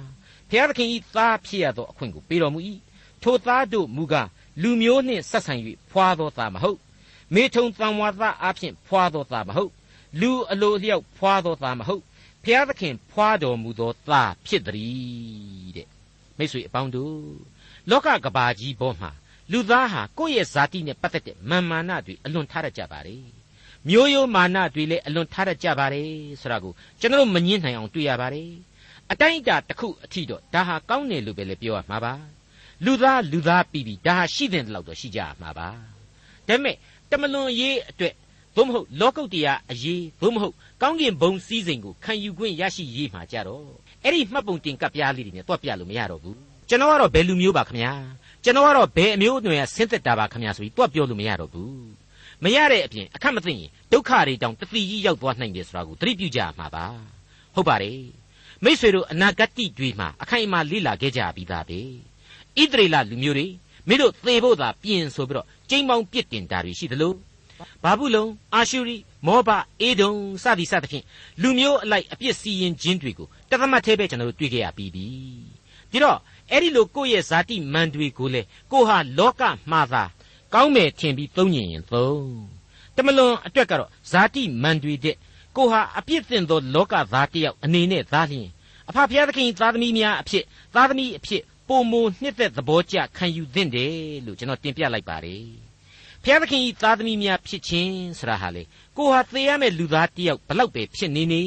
[0.51, 2.61] ဘုရားသခင်၏သားဖြစ်ရသောအခွင့်ကိုပေးတော်မူ၏
[3.23, 4.29] ထိုသားတို့မူကား
[4.63, 5.55] လူမျိုးနှင့်ဆက်ဆံ၍
[5.91, 6.79] ဖွာသောသားမဟုတ်
[7.35, 9.71] မေထုံတန်ဝါသားအဖြစ်ဖွာသောသားမဟုတ်
[10.21, 12.03] လူအလိုလျောက်ဖွာသောသားမဟုတ်
[12.45, 15.89] ဘုရားသခင်ဖွာတော်မူသောသားဖြစ်သည်တဲ့
[16.39, 17.15] မိတ်ဆွေအပေါင်းတို့
[17.91, 19.11] လောကကဘာကြီးပေါ်မှာ
[19.53, 23.17] လူသားဟာကိုယ့်ရဲ့ဇာတိနဲ့ပတ်သက်တဲ့မာမာနတွေအလွန်ထားရကြပါလေ
[23.89, 26.09] မျိုးရိုးမာနတွေလည်းအလွန်ထားရကြပါတယ်
[26.41, 28.51] ဆိုတာကိုကျွန်တော်မငင်းနိုင်အောင်တွေ့ရပါတယ်
[29.11, 32.15] အတိုင်းအတာတစ်ခုအထိတော့ဒါဟာကောင်းတယ်လို့ပဲလေပြောရမှာပါ
[32.85, 35.73] လူသားလူသားပြီးပြီဒါဟာရှိတဲ့လောက်တော့ရှိကြမှာပါဒါ
[36.47, 36.77] ပေမဲ့
[37.11, 38.15] တမလွန်ရေးအတွက်
[38.57, 43.67] သို့မဟုတ်လောကုတ္တရာအရေးသို့မဟုတ်ကောင်းကင်ဘုံစည်းစိမ်ကိုခံယူခွင့်ရရှိရေးမှာကြတော့
[44.05, 46.39] အဲ့ဒီမှတ်ပုံတင်ကပ်ပြားလေးတွေနဲ့တွက်ပြလို့မရတော့ဘူး
[46.69, 47.93] ကျွန်တော်ကတော့ဘယ်လူမျိုးပါခင်ဗျာ
[48.45, 51.81] ကျွန်တော်ကတော့ဘယ်အမျိုးအနွယ်ဆင်းသက်တာပါခင်ဗျာဆိုပြီးတွက်ပြောလို့မရတော့ဘူး
[52.45, 56.87] မရတဲ့အပြင်အခက်မသိရင်ဒုက္ခတွေတောင်တတိကြီးရောက်သွားနိုင်တယ်ဆိုတာကိုသတိပြုကြမှာပါ
[57.55, 58.01] ဟုတ်ပါတယ်
[58.65, 61.81] မိษွေတို့အနာဂတ်တွေမှာအခိုင်အမာလေ့လာခဲ့ကြပြီးသားပဲ
[62.61, 63.47] ဣသရေလလူမျိုးတွေ
[63.89, 67.13] မင်းတို့သေဖို့သာပြင်ဆိုပြီးတော့ကျိမ်းပေါင်းပြစ်တင်တာတွေရှိသလို
[67.85, 68.25] ဘာဘူးလုံ
[68.55, 69.51] အာရှုရိမောဘ
[69.81, 70.13] အေဒုံ
[70.43, 71.05] စသည်စသဖြင့်
[71.43, 75.07] လူမျိုးအလိုက်အပြစ်စီရင်ခြင်းတွေကိုတသမတ်သေးပဲကျွန်တော်တို့တွေ့ခဲ့ရပြီးပြီ
[75.91, 76.19] ပြီးတော့
[76.51, 80.03] အဲ့ဒီလိုကိုယ့်ရဲ့ဇာတိမန်တွေကိုလေကိုဟာလောကမှားသာ
[80.55, 82.25] ကောင်းမယ်ထင်ပြီးသုံးညင်ရင်သုံး
[82.97, 85.17] တမလွန်အတွက်ကတော့ဇာတိမန်တွေတဲ့
[85.57, 88.49] ကိုဟာအပြစ်တင်သောလောကသားတယောက်အနေနဲ့သားလျင်
[88.89, 93.93] အဖဖျားသခင်သားသမီးများအဖြစ်သားသမီးအဖြစ်ပုံမနှစ်သက်သဘောကျခံယူသင့်တယ်
[94.27, 95.70] လို့ကျွန်တော်တင်ပြလိုက်ပါတယ်
[96.25, 98.63] ဖျားသခင်ဤသားသမီးများဖြစ်ခြင်းဆရာဟာလေ
[98.97, 101.43] ကိုဟာသေရမယ့်လူသားတယောက်ဘလောက်ပဲဖြစ်နေနေ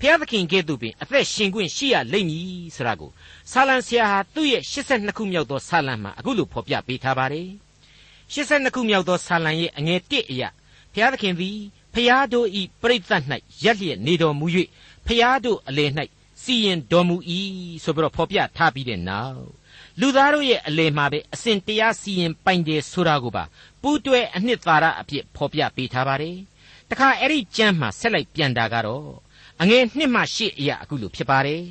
[0.00, 3.10] ဖျားသခင်ကဲ့သို့ပင်အသက်ရှင်ခွင့်ရှိရလိမ့်မည်ဆရာကို
[3.52, 7.48] ဆာလံဆရာဟာသူ့ရဲ့82ခုမြောက်သောဆာလံမှာအခုလိုဖော်ပြပေးထားပါတယ်
[8.32, 10.48] 82ခုမြောက်သောဆာလံရဲ့အငယ်1အရာ
[10.94, 11.58] ဖျားသခင်သည်
[11.94, 13.22] ဖျားတို့ဤပြိဿတ်၌
[13.64, 14.46] ရက်လျက်နေတော်မူ၍
[15.06, 15.90] ဖျားတို့အလယ်၌
[16.42, 17.16] စီရင်တော်မူ၏
[17.84, 19.57] ဆိုပြီးတော့ဖော်ပြထားပြီးတဲ့နောက်
[20.00, 23.44] လူသားတို့ရဲ့အလယ်မှာပဲအစဉ်တရားစီရင်ပိုင်တယ်ဆိုတာကိုပါ
[23.82, 26.36] ပူးတွဲအနှစ်သာရအဖြစ်ဖော်ပြပေးထားပါတယ်
[26.90, 29.08] တခါအဲ့ဒီကျမ်းမှာဆက်လိုက်ပြန်တာကတော့
[29.60, 31.62] အငယ်နှစ်မှရှစ်အရာအခုလိုဖြစ်ပါတယ်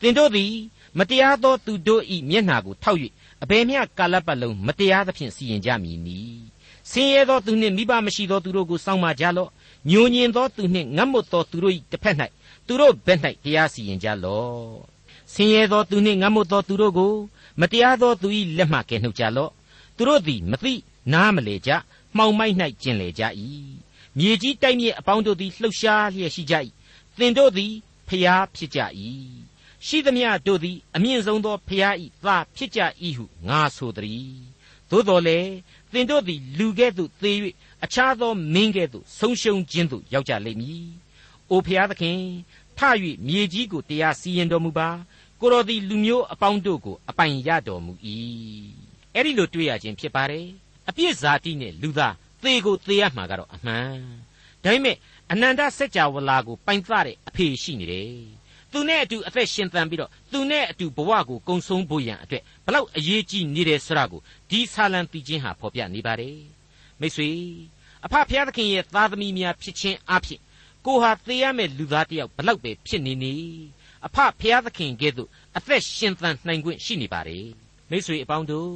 [0.00, 0.52] သင်တို့သည်
[0.98, 2.98] မတရားသောသူတို့ဤမျက်နှာကိုထောက်၍
[3.42, 6.20] အဘယ်မျှကာလပတ်လုံးမတရားသဖြင့်စီရင်ကြမည်နီ
[6.90, 9.50] ဆင်းရဲသောသူနှင့်မိဘမရှိသောသူတို့ကိုစောင့်မကြလော့
[9.90, 12.16] ညိုညင်သောသူနှင့်ငတ်မွတ်သောသူတို့၏တစ်ဖက်၌
[12.66, 14.66] သူတို့ဘက်၌တရားစီရင်ကြလော့
[15.32, 17.14] ဆင်းရဲသောသူနှင့်ငတ်မွတ်သောသူတို့ကို
[17.60, 19.52] မတရားသောသူ၏လက်မှကယ်နှုတ်ကြလော့
[19.96, 20.74] သူတို့သည်မသိ
[21.12, 21.70] နားမလေကြ
[22.16, 23.22] မှောင်မိုက်၌ကျင်လေကြ၏
[24.18, 26.54] မြေကြီးတိုက်မြေအပေါင်းတို့သည်လှုပ်ရှားလျက်ရှိကြ၏
[27.18, 27.72] သင်တို့သည်
[28.08, 28.80] ဖျားဖြစ်ကြ၏
[29.86, 31.94] ရှိသမျှတို့သည်အမြင့်ဆုံးသောဖျား၏
[32.24, 32.80] သားဖြစ်ကြ၏
[33.16, 34.32] ဟုငါဆိုသည်
[34.90, 35.38] သို့တော်လေ
[35.92, 37.32] သင်တို့သည်လူကဲ့သို့သေ၍
[37.84, 40.86] အခြားသောမင်းကဲ့သို့ဆုံးရှုံးခြင်းသို့ရောက်ကြလိမ့်မည်။
[41.50, 42.20] အိုဖျားသခင်
[42.78, 42.80] ထ၍
[43.26, 44.88] မြေကြီးကိုတရားစီရင်တော်မူပါ
[45.40, 47.92] ကိုတော်သည်လူမျိုးအပေါင်းတို့ကိုအပိုင်ရတော်မူ၏
[49.14, 50.46] အဲ့ဒီလိုတွေ့ရခြင်းဖြစ်ပါတယ်
[50.88, 53.98] အပြစ်ဇာတိနဲ့လူသားသေကိုသေရမှာကတော့အမှန်
[54.62, 54.96] ဒါပေမဲ့
[55.32, 58.12] အနန္တစัจ java လာကိုပိုင်သတဲ့အဖေရှိနေတယ်
[58.72, 64.20] သူနဲ့အတူအသက်ရှင်သန်ပြီးတော့သူနဲ့အတူဘဝကိုကုံဆုံးဖို့ရန်အတွက်ဘလောက်အရေးကြီးနေတယ်ဆိုတာကို
[64.50, 66.38] ဒီဆာလံတီချင်းဟာဖော်ပြနေပါတယ်
[67.00, 67.30] မိတ်ဆွေ
[68.04, 70.40] အဖဖျားသခင်ရဲ့သားသမီးများဖြစ်ခြင်းအဖြစ်
[70.86, 73.34] ကိုဟာသေရမယ့်လူသားတယောက်ဘလောက်ပဲဖြစ်နေနေ
[74.06, 77.46] အဖဖျားသခင်ကဲ့သို့အသက်ရှင်သန်နိုင်ခွင့်ရှိနေပါတယ်
[77.90, 78.70] မိတ်ဆွေအပေါင်းတို့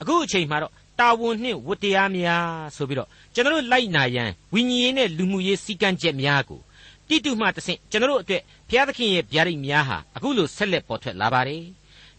[0.00, 6.60] အခုအချိန်မှာတော့တာဝန်နှင့်ဝတ္တရားများဆိုပြီးတော့ကျွန်တော်တို့လိုက်နာရန်ဝိညာဉ်ရေးနဲ့လူမှုရေးစည်းကမ်းချက်များကို
[7.08, 11.64] တိတုမှတဆင့်ကျွန်တော်တို့အတွက်ဘုရားသခင်ရဲ့ဗျာဒိတ်များဟာအခုလိုဆက်လက်ပေါ်ထွက်လာပါတယ်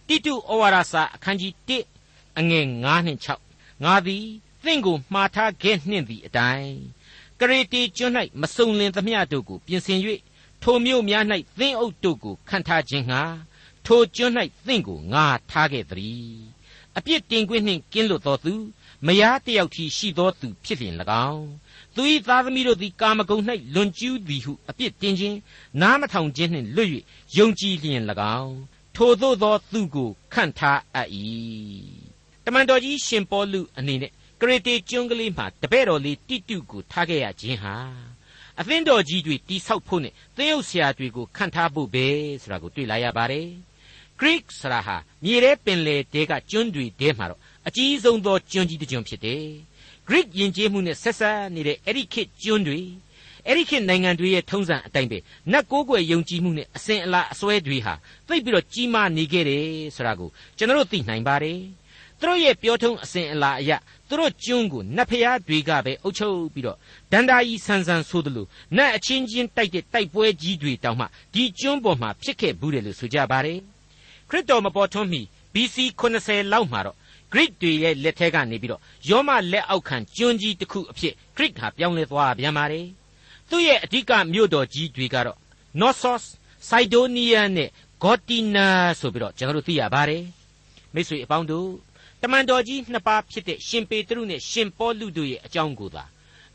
[0.08, 1.54] တိတုဩဝါဒစာအခန်းကြီး
[1.98, 4.26] 1အငယ်9နှင့်6ငါသည်
[4.64, 6.76] သင်ကိုမှားထားခဲ့နှင့်သည့်အတိုင်း
[7.40, 10.00] ကရေတီကျွန်း၌မစုံလင်သမျှတို့ကိုပြင်ဆင်၍
[10.64, 11.24] ထိုမြို့များ၌
[11.60, 13.22] သင်းအုပ်တို့ကိုခံထားခြင်းငှာ
[13.86, 14.34] ထိုကျွန်း၌
[14.68, 16.32] သင်ကိုငါထားခဲ့သည်
[16.98, 18.54] အပြစ်တင်ခွင့်နှင့်ကင်းလွတ်သောသူ
[19.06, 20.96] မယားတယောက်ထီရှိသောသူဖြစ်လျင်၎
[21.30, 21.48] င်း
[21.96, 23.44] သူ၏သားသမီးတို့သည်ကာမဂုဏ်၌
[23.74, 25.38] လွန်ကျူးသည်ဟုအပြစ်တင်ခြင်း
[25.82, 26.90] နားမထောင်ခြင်းနှင့်လွတ်၍
[27.38, 28.02] ယုံကြည်လျင်၎
[28.40, 28.56] င်း
[28.96, 31.10] ထိုသို့သောသူကိုခန့်ထားအပ်၏
[32.46, 37.76] တမန်တော်ကြီးရှင်ပေါလုအနေနဲ့ကရေတေကျွန်းကလေးမှာတပည့်တော်လေးတိတုကိုထားခဲ့ရခြင်းဟာ
[38.60, 42.06] အသင်းတော်ကြီးတွေတိဆောက်ဖို့နဲ့သင်းအုပ်ဆရာတွေကိုခန့်ထားဖို့ပဲ
[42.42, 43.48] ဆိုတာကိုတွေ့လာရပါတယ်။
[44.20, 49.44] Greek ဆိုတာဟာမြေထဲပင်လယ်တဲကကျွန်းတွေတဲမှာတော့အကြီးဆုံးသောကျွန်းကြီးတစ်ကျွန်းဖြစ်တယ်။
[50.08, 52.80] Greek ယဉ်ကျေးမှုနဲ့ဆက်ဆက်နေတဲ့အဲ့ဒီခေတ်ကျွန်းတွေ
[53.46, 55.18] အဲ့ဒီခေတ်နိုင်ငံတွေရဲ့ထုံးစံအတိုင်းပဲ
[55.52, 57.94] နတ်ကိုးကွယ်ယုံကြည်မှုနဲ့အစဉ်အလာအစွဲတွေဟာ
[58.28, 59.66] သိပ်ပြီးတော့ကြီးမားနေခဲ့တယ်
[59.96, 61.60] ဆိုတာကိုကျွန်တော်တို့သိနိုင်ပါတယ်။
[62.22, 63.72] သူတို့ရဲ့ပြောထုံးအစဉ်အလာအရ
[64.10, 66.78] သူတို့ကျွန်းကိုနတ်ဖျားတွေကပဲအုပ်ချုပ်ပြီးတော့
[67.12, 68.46] ဒန္တာကြီးဆန်းဆန်းဆိုသလို
[68.78, 73.60] နတ်အချင်းချင်းတိုက်တဲ့တိုက်ပွဲကြီးတွေတောင်မှဒီကျွန်းပေါ်မှာဖြစ်ခဲ့ဘူးတယ်လို့ဆိုကြပါတယ်
[74.30, 75.22] ခရစ်တော်မပေါ်ထွန်းမီ
[75.54, 76.96] BC 80လောက်မှာတော့
[77.34, 82.86] Greek တွေရဲ့လက်ထက်ကနေပြီးတော့ယောမလက်အောက်ခံကျွန်းကြီးတစ်ခုအဖြစ် Greek ဟာပြောင်းလဲသွားပြန်ပါတယ်
[83.50, 85.38] သူ့ရဲ့အဓိကမြို့တော်ကြီးတွေကတော့
[85.80, 86.24] Knossos,
[86.70, 87.70] Sidonia နဲ့
[88.04, 88.68] Gortyna
[89.00, 90.24] ဆိုပြီးတော့ကျွန်တော်တို့သိရပါတယ်
[90.94, 91.68] မိတ်ဆွေအပေါင်းတို့
[92.22, 96.04] တမန်တော်ကြီးနှစ်ပါးဖြစ်တဲ့ရှင်ပေတရုနဲ့ရှင်ပေါလုတို့ရဲ့အကြောင်းကိုသာ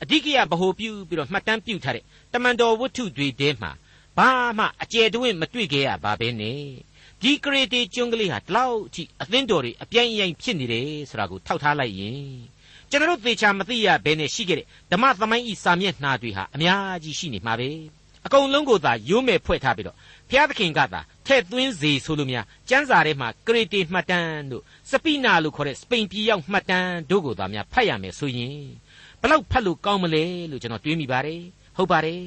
[0.03, 3.71] အဓိကရဗဟိုပြုပြီးတော့မှတ်တမ်းပြုထားတဲ့တမန်တော်ဝတ္ထုတွေထဲမှာ
[4.19, 6.63] ဘာမှအကျယ်တွင်မတွေ့ခဲ့ရပါဘဲနဲ့
[7.23, 12.23] ဒီကရေတေကျွန်းကလေးဟာဒီလောက်အထိအသင်းတော်တွေအပြိုင်အယိုင်ဖြစ်နေတယ်ဆိုတာကိုထောက်ထားလိုက်ရင်
[12.91, 17.71] ကျွန်တော်တို့သေချာမသိရဘဲနဲ့ရှိခဲ့တဲ့ဓမ္မသမိုင်းဤစာမျက်နှာတွေဟာအများကြီးရှိနေမှာပဲ
[18.27, 19.97] အကုန်လုံးကိုသာရိုးမဲ့ဖွဲ့ထားပြီးတော့
[20.33, 28.59] ဘုရားသခင်ကသာထဲ့သွင်းစေဆိုလို့များကျမ်းစာထဲမှာကရေတေမှတ်တမ်းတို့စပိနာလို့ခေါ်တဲ့စပိန်ပြည်ရောက်မှတ်တမ်းတို့ကိုသာများဖတ်ရမယ်ဆိုရင်
[29.21, 31.43] ဘလောက်ဖတ်လို့ကောင်းမလဲလို့ကျွန်တော်တွေးမိပါတယ်
[31.77, 32.23] ဟုတ်ပါတယ်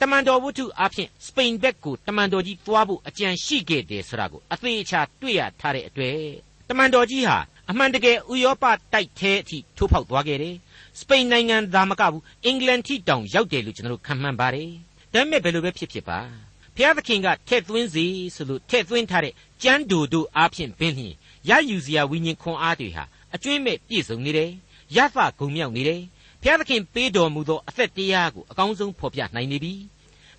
[0.00, 6.20] တမန်တော်ဝတ္ထုအဖြစ်စပိန်ဘက်ကိုတမန်တော်ကြီးသွားဖို့အကြံရှိခဲ့တယ်ဆိုတာကိုအသေးချာတွေ့ရထားတဲ့အတွက်
[6.68, 7.38] တမန်တော်ကြီးဟာ
[7.70, 10.56] အမှန်တကယ်ဥရောပတိုက်သေးအထိထိုးဖောက်သွားခဲ့တယ်
[11.00, 14.70] စပိန်နိုင်ငံသာမကဘူးအင်္ဂလန်ထိတောင်ရောက်တယ်လို့ကျွန်တော်တို့ခံမှန်းပါတယ်
[15.12, 16.47] ဒါပေမဲ့ဘယ်လိုပဲဖြစ်ဖြစ်ပါ
[16.78, 21.14] ဘုရားသခင်ကထည့်သွင်းစေဆိုလို့ထည့်သွင်းထားတဲ့ကျမ်းတူတို့အားဖြင့်ပင်လျင်
[21.48, 24.50] ရယူစရာဝိညာဉ်ခွန်အားတွေဟာအကျွင့်မဲ့ပြည့်စုံနေတယ်
[24.96, 26.00] ရသဂုံမြောက်နေတယ်
[26.42, 29.74] ဘုရားသခင်ပေးတော်မူသောအသက်တရားကိုအကောင်းဆုံးဖော်ပြနိုင်နေပြီ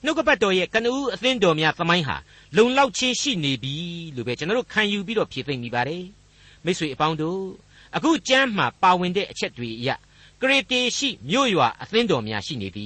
[0.03, 2.17] နှုတ်ကပတ်တော်ရဲ့ကနဦးအသင်းတော်များသမိုင်းဟာ
[2.57, 3.73] လုံလောက်ချင်းရှိနေပြီ
[4.15, 6.05] လို့ပဲကျွန်တော်တို့ခံယူပြီးတော့ဖြေသိမ့်မိပါတယ်
[6.65, 7.41] မိတ်ဆွေအပေါင်းတို့
[7.95, 9.89] အခုကျမ်းမှာပါဝင်တဲ့အချက်တွေအရ
[10.41, 12.79] ကရေတေရှိမြို့ရွာအသင်းတော်များရှိနေသ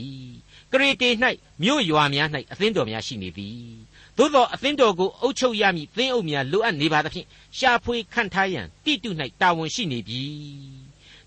[0.85, 1.27] ည်ကရေတေ၌
[1.63, 3.57] မြို့ရွာများ၌အသင်းတော်များရှိနေသည်
[4.17, 9.09] သို့သောအသင်းတော်ကိုအုပ်ချုပ်ရမည်သင်းအုပ်များလိုအပ်နေပါသဖြင့်ရှာဖွေခန့်ထားရန်တိတု၌
[9.41, 10.23] တာဝန်ရှိနေပြီ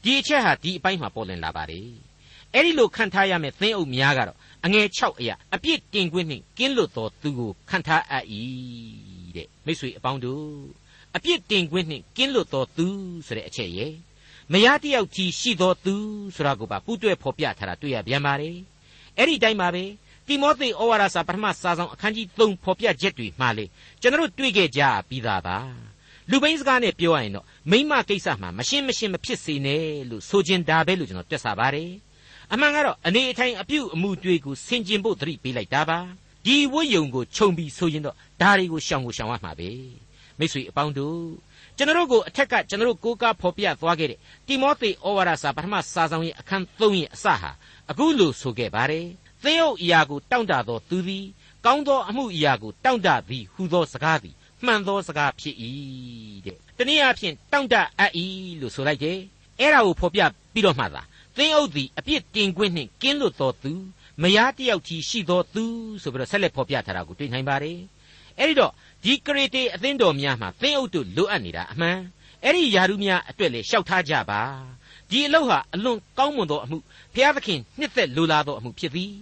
[0.03, 1.89] ဒီအချက်ဟာဒီအပိုင်းမှာပေါ်လည်လာပါတယ်
[2.55, 8.25] အဲ့ဒီလိုခန့်ထားရမယ်သင်းအုပ်များကတော့အငယ်6အရာအပြစ်တင်ခွင့်နှင့်ကင်းလွတ်သောသူကိုခန့်ထားအပ်၏
[9.37, 10.47] တဲ့မိတ်ဆွေအပေါင်းတို့
[11.17, 12.87] အပြစ်တင်ခွင့်နှင့်ကင်းလွတ်သောသူ
[13.27, 13.93] ဆိုတဲ့အချက်ရဲ့
[14.53, 15.95] မယားတယောက်ကြီးရှိသောသူ
[16.35, 18.57] ဆိုတာကိုပါပူးတွဲဖော်ပြထားတာတွေ့ရပြန်ပါတယ်
[19.19, 19.85] အဲ့ဒီတိုင်းပါပဲ
[20.29, 23.65] တိမောသေဩဝါဒစာပထမစာဆောင်အခန်းကြီး3ဖော်ပြချက်တွေမှာလေ
[24.01, 25.59] ကျွန်တော်တို့တွေ့ခဲ့ကြပြီးသားပါ
[26.31, 31.91] လူပိန်းစကားနဲ့ပြောရရင်တော့မိမကိစ္စမှာမရှင်းမရှင်းမဖြစ်စေနဲ့လို့ဆိုခြင်းဒါပဲလို့ကျွန်တော်တွက်ဆပါတယ်
[32.53, 35.99] အမှန်ကတော့အနေအထိုင်အပြုအမူတွေကိုဆင်ကျင်ဖို့သတိပေးလိုက်တာပါ
[36.47, 39.71] ဒီဝိယုံကိုခြုံပြီးဆိုရင်တော့ဒါတွေကိုရှောင်ကိုရှောင်ရမှာပဲ
[40.39, 41.19] မိတ်ဆွေအပေါင်းတို့
[41.79, 47.51] ကျွန်တော်တို့ကိုအထက်ကကျွန်တော်တို့ကိုးကားဖော်ပြသွားခဲ့တဲ့တိမောသေဩဝါဒစာပထမစာဆောင်ရဲ့အခန်း3ရဲ့အစဟာ
[47.91, 49.07] အခုလို့ဆိုခဲ့ပါတယ်
[49.43, 51.25] သင်းအုပ်အရာကိုတောင့်တသောသူသည်
[51.65, 54.35] ကောင်းသောအမှုအရာကိုတောင့်တသည်ဟူသောစကားသည်
[54.65, 55.57] မှန်သောစကားဖြစ်၏
[56.47, 58.13] တဲ့တနည်းအားဖြင့်တောင့်တအပ်၏
[58.61, 59.19] လို့ဆိုလိုက်တယ်
[59.61, 60.21] အဲ့ဒါကိုဖော်ပြ
[60.53, 61.03] ပြီးတော့မှသာ
[61.37, 63.73] သင်းအုပ်သည်အပြစ်တင်ခွင့်နှင့်ကင်းလွတ်သောသူ
[64.23, 65.65] မယားတယောက်ကြီးရှိသောသူ
[66.03, 67.79] ဆိုပြီးတော့ဆက်လက်ဖော်ပြထားတာကိုတွေ့နိုင်ပါတယ်
[68.39, 68.73] အဲ့ဒီတော့
[69.05, 71.99] ဒီကရေတေအသင်းတော်များမှာသင်းအုပ်တို့လိုအပ်နေတာအမှန်
[72.45, 74.41] အဲ့ဒီယာရုများအတွက်လေလျှောက်ထားကြပါ
[75.11, 76.79] ဒီအလုပ်ဟာအလွန်ကောင်းမွန်သောအမှု
[77.15, 79.13] ဖျားသခင်နှစ်သက်လိုလားသောအမှုဖြစ်သည်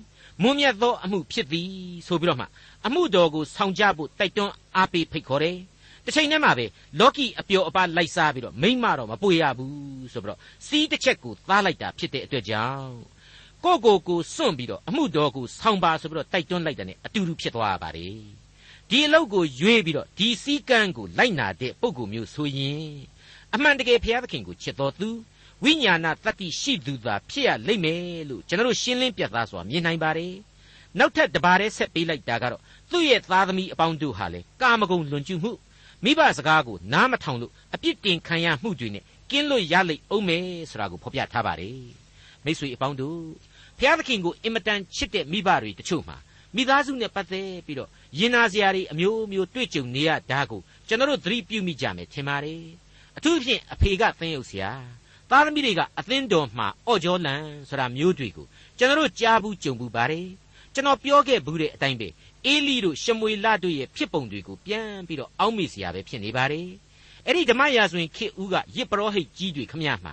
[0.43, 1.71] မွန်းမြတ်သောအမှုဖြစ်သည်
[2.07, 2.47] ဆိုပြီးတော့မှ
[2.87, 5.59] အမှုတော်ကိုဆောင်ကြဖို့တိုက်တွန်းအားပေးဖိတ်ခေါ်တယ်
[6.05, 6.67] တစ်ချိန်တည်းမှာပဲ
[7.01, 12.95] လောကီအပျော်အပါလိုက်စားပြီးတော့မိမ့်မတော့မပွေရဘူးဆိုပြီးတော့စီးတစ်ချက်ကိုသားလိုက်တာဖြစ်တဲ့အတွက်ကြောင့်
[13.65, 18.44] ကိုကိုကိုစွန့်ပြီးတော့အမှုတော်ကိုဆောင်ပါဆိုပြီးတော့တိုက်တွန်းလိုက်တဲ့ ਨੇ အတူတူဖြစ်သွားပါတယ်
[18.95, 22.89] ဒီအလုပ်ကိုရွေးပြီးတော့ဒီစည်းကမ်းကိုလိုက်နာတဲ့ပုံကိုမျိုးဆိုရင်
[23.55, 25.09] အမှန်တကယ်ဘုရားသခင်ကိုချစ်တော်သူ
[25.65, 30.35] ဝိညာဏတတ္တိရှိသူသာဖြစ်ရလိမ့်မယ်လို့ကျွန်တော်တို့ရှင်းလင်းပြသစွာမြင်နိုင်ပါတယ်
[30.99, 35.53] နောက်ထပ်တပါးတည်းဆက်ပေးလိုက်တာကတော့သူ့ရဲ့သားသမီးအပေါင်းတို့ဟာလေကာမဂုဏ်လွန်ကျူးမှု
[36.05, 41.81] မိဘစကားကိုနားမထောင်လို့အပြစ်တင်ခံရမှုတွေနဲ့ကင်းလွတ်ရလိမ့်အောင်မယ်ဆိုတာကိုဖော်ပြထားပါတယ်
[42.45, 43.21] မိတ်ဆွေအပေါင်းတို့
[43.79, 46.17] ဘုရားသခင်ကိုအင်မတန်ချစ်တဲ့မိဘတွေတချို့မှာ
[46.57, 52.63] မိသားစုနဲ့ပတ်သက်ပြီးတော့ရင်နာစရာတွေအမျိုးမျိုးတွေ့ကြုံနေရတာကိုကျွန်တော်တို့သတိပြုမိကြမယ်ထင်ပါတယ်
[53.17, 54.71] အထူးဖြင့်အဖေကသင်ရုပ်စရာ
[55.31, 58.47] သားသမီးတွေကအသင်းတော်မှာအော့ကြောလန်ဆိုတာမျိုးတွေကို
[58.79, 60.29] ကျွန်တော်တို့ကြားဘူးကြုံဘူးပါတယ်
[60.75, 62.09] ကျွန်တော်ပြောခဲ့ဘူးတဲ့အတိုင်းပဲ
[62.47, 66.69] အေလီတို့ရှမွေလတို့ရဲ့ဖြစ်ပုံတွေကိုပြန်ပြီးတော့အောက်မေ့စရာပဲဖြစ်နေပါတယ်
[67.27, 70.13] အဲ့ဒီဓမ္မရာဇဝင်ခေဦးကရစ်ပရောဟိတ်ကြီးတွေခမရမှာ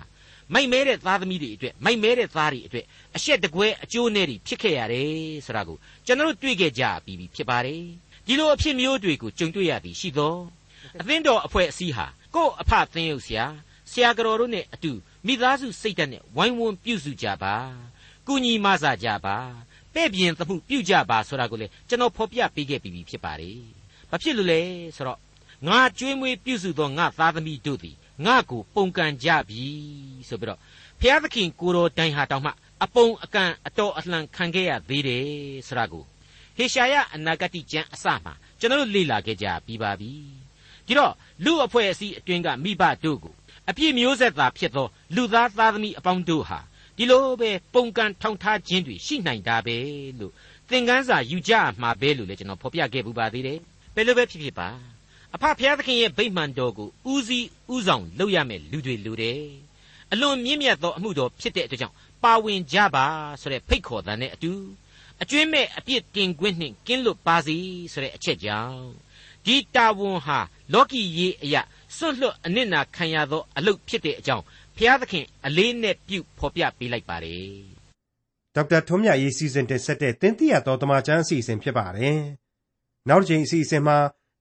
[0.54, 2.84] မိုက်မဲတဲ့သားသမီးတွေအတွက်မိုက်မဲတဲ့သားတွေအတွက်
[3.16, 5.10] အရှက်တကွဲအကျိုးနဲ့တွေဖြစ်ခဲ့ရတယ်
[5.46, 7.82] ဆိုတာကိုကျွန်တော်တို့တွေ့ခဲ့ကြပြီးပြီဖြစ်ပါတယ်
[8.26, 10.36] ဒီလိုအဖြစ်မျိုးတွေကိုကြုံတွေ့ရသည်ရှိသော
[11.00, 13.46] အသင်းတော်အဖွဲ့အစည်းဟာကို့အဖသင်းရုပ်ဆရာ
[13.90, 14.92] ဆရာကတော်တို့နဲ့အတူ
[15.26, 17.54] မိသားစုစိတ်ဓာတ်နဲ့ဝိုင်းဝန်းပြုစုကြပါ
[18.26, 19.36] ကုညီမဆကြပါ
[19.94, 23.58] ပဲ့ပြင်သမှုပြုကြပါဆိုတာကိုလေကျွန်တော်ဖော်ပြပေးခဲ့ပြီးဖြစ်ပါတယ်
[24.10, 24.60] ဘာဖြစ်လို့လဲ
[24.96, 25.18] ဆိုတော့
[25.68, 27.96] ငါကြွေးမွေးပြုစုသောငါသားသမီးတို့သည်
[28.26, 29.64] ငါ့ကိုပုန်ကန်ကြပြီ
[30.28, 30.60] ဆိုပြီးတော့
[31.00, 32.50] ဖျားသခင်ကိုတော်တိုင်ဟာတောင်မှ
[32.84, 35.24] အပုံအကန်အတော်အလှန်ခံခဲ့ရသေးတယ်
[35.66, 36.04] ဆိုတာကို
[36.56, 40.10] ဟေရှာယအနာဂတိကျမ်းအစမှာကျွန်တော်တို့လေ့လာခဲ့ကြပြီးပါပြီ
[40.86, 43.34] ဒီတော့လူအဖွဲ့အစည်းအတွင်းကမိဘတို့ကို
[43.68, 46.60] အပြည့်မျိုးဆက်သာဖြစ်သောလူသားသားသမီးအပေါင်းတို့ဟာ
[46.96, 49.76] ဒီလိုပဲပုံကန်ထောင်ထားခြင်းတွေရှိနိုင်တာပဲ
[50.20, 50.32] လို့
[50.70, 53.58] သင်ခန်းစာယူကြမှာပဲလို့လည်းကျွန်တော်ဖော်ပြခဲ့ပူပါသေးတယ်
[53.94, 54.68] ဘယ်လိုပဲဖြစ်ဖြစ်ပါ
[55.34, 59.42] အဖဖျားသခင်ရဲ့ဗိမှန်တော်ကိုဦးစီးဦးဆောင်လုပ်ရမယ်လူတွေလူတယ်
[60.12, 63.06] အလွန်မြင့်မြတ်သောအမှုတော်ဖြစ်တဲ့အတွက်ကြောင့်ပါဝင်ကြပါ
[63.40, 64.52] ဆိုတဲ့ဖိတ်ခေါ်တဲ့နဲ့အတူ
[65.22, 67.56] အကျွင်းမဲ့အပြစ်တင်ခွင့်နှင့်ကင်းလွတ်ပါစေ
[67.92, 68.84] ဆိုတဲ့အချက်ကြောင့်
[69.46, 70.38] ဒီတာဝန်ဟာ
[70.72, 71.62] လောကီရေးအရာ
[71.96, 74.44] စွန့်လွတ်အနစ်နာခံရသောအလုပ်ဖြစ်တဲ့အကြောင်း
[74.76, 77.50] ဖျားသခင်အလေးနဲ့ပြုဖော်ပြပေးလိုက်ပါတယ်
[78.54, 82.18] ဒေါက်တာထွန်းမြတ်ရေးစီစဉ်တင်ဆက်တဲ့တင်ပြတော်တမချန်းအစီအစဉ်ဖြစ်ပါတယ်
[83.08, 83.96] နောက်တစ်ချိန်အစီအစဉ်မှာ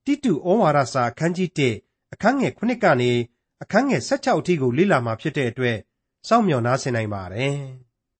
[0.05, 1.49] တိတုဩဝါဒစာအခန်းကြီး
[1.83, 3.11] 1အခန်းငယ်9ကနေ
[3.63, 5.77] အခန်းငယ်16အထိကိုလေ့လာမှာဖြစ်တဲ့အတွက်
[6.27, 7.55] စောင့်မျှော်နားဆင်နိုင်ပါတယ်။